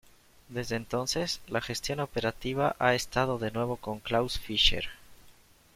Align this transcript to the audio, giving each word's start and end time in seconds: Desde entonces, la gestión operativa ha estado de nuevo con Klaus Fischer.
Desde 0.49 0.77
entonces, 0.77 1.41
la 1.47 1.61
gestión 1.61 1.99
operativa 1.99 2.75
ha 2.79 2.95
estado 2.95 3.37
de 3.37 3.51
nuevo 3.51 3.75
con 3.77 3.99
Klaus 3.99 4.39
Fischer. 4.39 4.85